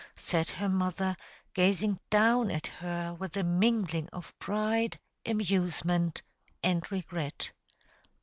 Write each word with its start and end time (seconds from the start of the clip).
said 0.15 0.49
her 0.49 0.67
mother, 0.67 1.15
gazing 1.53 1.99
down 2.09 2.49
at 2.49 2.65
her 2.65 3.13
with 3.13 3.37
a 3.37 3.43
mingling 3.43 4.09
of 4.11 4.35
pride, 4.39 4.97
amusement, 5.27 6.23
and 6.63 6.91
regret. 6.91 7.51